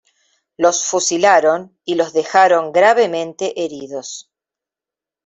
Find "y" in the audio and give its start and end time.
1.85-1.93